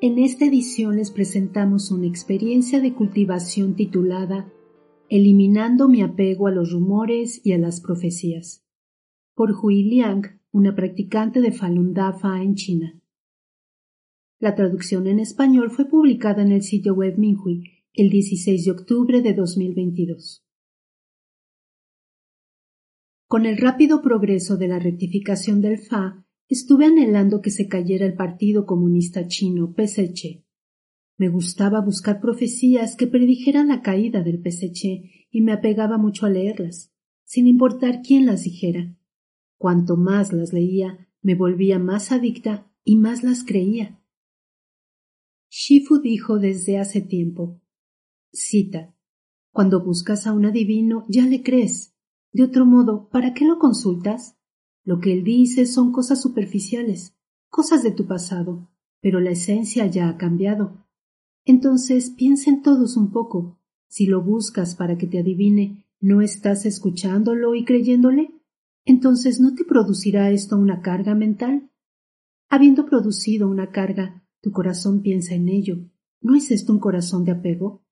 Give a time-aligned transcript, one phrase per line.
[0.00, 4.52] En esta edición les presentamos una experiencia de cultivación titulada
[5.08, 8.66] Eliminando mi apego a los rumores y a las profecías,
[9.34, 13.00] por Hui Liang, una practicante de Falun Dafa en China.
[14.40, 19.22] La traducción en español fue publicada en el sitio web Minhui el 16 de octubre
[19.22, 20.44] de 2022.
[23.28, 28.14] Con el rápido progreso de la rectificación del Fa, Estuve anhelando que se cayera el
[28.14, 30.44] Partido Comunista Chino, PSC.
[31.16, 36.30] Me gustaba buscar profecías que predijeran la caída del PSC y me apegaba mucho a
[36.30, 36.92] leerlas,
[37.24, 38.94] sin importar quién las dijera.
[39.56, 44.00] Cuanto más las leía, me volvía más adicta y más las creía.
[45.48, 47.62] Shifu dijo desde hace tiempo,
[48.32, 48.94] cita,
[49.50, 51.94] cuando buscas a un adivino ya le crees.
[52.32, 54.36] De otro modo, ¿para qué lo consultas?
[54.84, 57.16] Lo que él dice son cosas superficiales,
[57.48, 58.68] cosas de tu pasado,
[59.00, 60.86] pero la esencia ya ha cambiado.
[61.44, 63.58] Entonces piensen todos un poco.
[63.88, 68.30] Si lo buscas para que te adivine, ¿no estás escuchándolo y creyéndole?
[68.84, 71.70] Entonces ¿no te producirá esto una carga mental?
[72.50, 75.78] Habiendo producido una carga, tu corazón piensa en ello.
[76.20, 77.82] ¿No es esto un corazón de apego?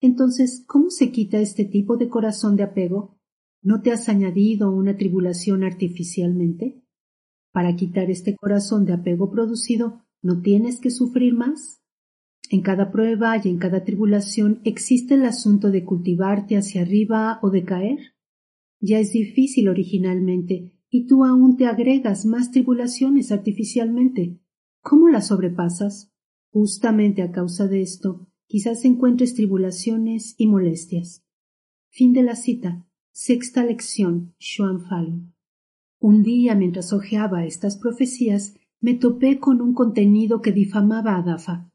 [0.00, 3.19] Entonces, ¿cómo se quita este tipo de corazón de apego?
[3.62, 6.82] ¿No te has añadido una tribulación artificialmente?
[7.52, 11.82] Para quitar este corazón de apego producido, ¿no tienes que sufrir más?
[12.48, 17.50] En cada prueba y en cada tribulación existe el asunto de cultivarte hacia arriba o
[17.50, 17.98] de caer.
[18.80, 24.40] Ya es difícil originalmente, y tú aún te agregas más tribulaciones artificialmente.
[24.80, 26.10] ¿Cómo las sobrepasas?
[26.50, 31.24] Justamente a causa de esto, quizás encuentres tribulaciones y molestias.
[31.90, 32.89] Fin de la cita.
[33.12, 35.34] Sexta lección, Xuan Falun.
[35.98, 41.68] Un día, mientras hojeaba estas profecías, me topé con un contenido que difamaba a Dafa.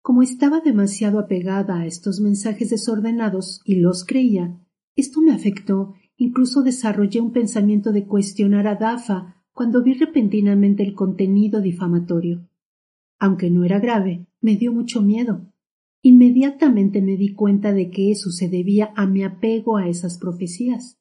[0.00, 4.58] Como estaba demasiado apegada a estos mensajes desordenados y los creía,
[4.96, 10.94] esto me afectó, incluso desarrollé un pensamiento de cuestionar a Dafa cuando vi repentinamente el
[10.94, 12.48] contenido difamatorio.
[13.18, 15.47] Aunque no era grave, me dio mucho miedo.
[16.10, 20.98] Inmediatamente me di cuenta de que eso se debía a mi apego a esas profecías.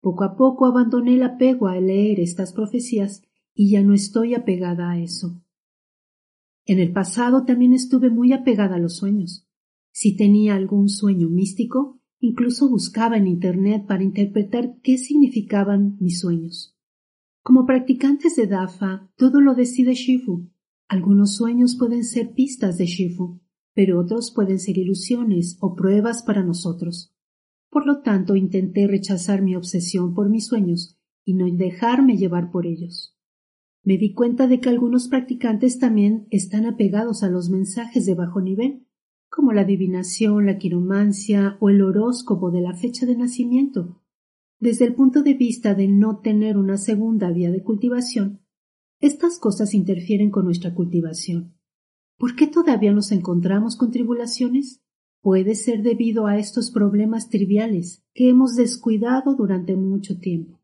[0.00, 3.22] Poco a poco abandoné el apego a leer estas profecías
[3.54, 5.40] y ya no estoy apegada a eso.
[6.66, 9.46] En el pasado también estuve muy apegada a los sueños.
[9.92, 16.76] Si tenía algún sueño místico, incluso buscaba en Internet para interpretar qué significaban mis sueños.
[17.44, 20.50] Como practicantes de Dafa, todo lo decide Shifu.
[20.88, 23.39] Algunos sueños pueden ser pistas de Shifu
[23.74, 27.14] pero otros pueden ser ilusiones o pruebas para nosotros.
[27.70, 32.66] Por lo tanto, intenté rechazar mi obsesión por mis sueños y no dejarme llevar por
[32.66, 33.16] ellos.
[33.82, 38.40] Me di cuenta de que algunos practicantes también están apegados a los mensajes de bajo
[38.40, 38.86] nivel,
[39.30, 44.02] como la adivinación, la quiromancia o el horóscopo de la fecha de nacimiento.
[44.58, 48.40] Desde el punto de vista de no tener una segunda vía de cultivación,
[49.00, 51.54] estas cosas interfieren con nuestra cultivación.
[52.20, 54.82] ¿Por qué todavía nos encontramos con tribulaciones?
[55.22, 60.60] Puede ser debido a estos problemas triviales que hemos descuidado durante mucho tiempo.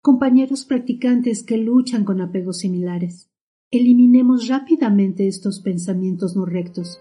[0.00, 3.28] Compañeros practicantes que luchan con apegos similares,
[3.72, 7.00] eliminemos rápidamente estos pensamientos no rectos,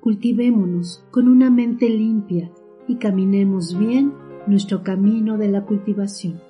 [0.00, 2.50] cultivémonos con una mente limpia
[2.88, 4.12] y caminemos bien
[4.48, 6.40] nuestro camino de la cultivación.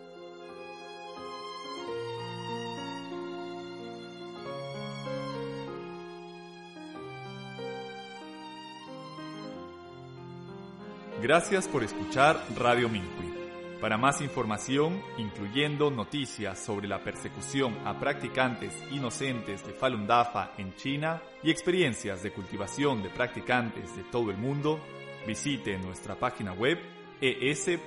[11.26, 13.34] Gracias por escuchar Radio Minhui.
[13.80, 20.76] Para más información, incluyendo noticias sobre la persecución a practicantes inocentes de Falun Dafa en
[20.76, 24.78] China y experiencias de cultivación de practicantes de todo el mundo,
[25.26, 26.78] visite nuestra página web
[27.20, 27.86] es.minhui.org.